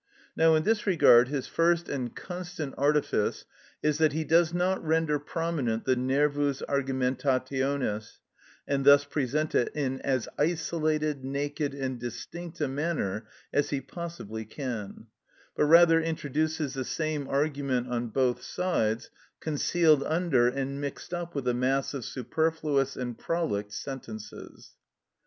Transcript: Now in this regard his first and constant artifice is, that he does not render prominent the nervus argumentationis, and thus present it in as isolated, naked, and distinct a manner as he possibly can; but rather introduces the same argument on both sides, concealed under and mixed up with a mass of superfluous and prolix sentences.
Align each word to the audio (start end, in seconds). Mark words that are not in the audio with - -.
Now 0.35 0.55
in 0.55 0.63
this 0.63 0.87
regard 0.87 1.27
his 1.27 1.45
first 1.45 1.87
and 1.87 2.15
constant 2.15 2.73
artifice 2.75 3.45
is, 3.83 3.99
that 3.99 4.13
he 4.13 4.23
does 4.23 4.51
not 4.51 4.83
render 4.83 5.19
prominent 5.19 5.85
the 5.85 5.95
nervus 5.95 6.63
argumentationis, 6.67 8.17
and 8.67 8.83
thus 8.83 9.05
present 9.05 9.53
it 9.53 9.69
in 9.75 10.01
as 10.01 10.27
isolated, 10.39 11.23
naked, 11.23 11.75
and 11.75 11.99
distinct 11.99 12.59
a 12.61 12.67
manner 12.67 13.27
as 13.53 13.69
he 13.69 13.79
possibly 13.79 14.43
can; 14.43 15.05
but 15.55 15.65
rather 15.65 16.01
introduces 16.01 16.73
the 16.73 16.83
same 16.83 17.27
argument 17.27 17.87
on 17.87 18.07
both 18.07 18.41
sides, 18.41 19.11
concealed 19.39 20.01
under 20.05 20.47
and 20.47 20.81
mixed 20.81 21.13
up 21.13 21.35
with 21.35 21.47
a 21.47 21.53
mass 21.53 21.93
of 21.93 22.03
superfluous 22.05 22.95
and 22.95 23.19
prolix 23.19 23.75
sentences. 23.75 24.71